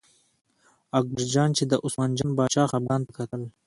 اکبرجان 0.99 1.49
چې 1.57 1.63
د 1.71 1.73
عثمان 1.85 2.11
جان 2.17 2.31
باچا 2.37 2.63
خپګان 2.69 3.01
ته 3.05 3.11
کتل. 3.17 3.41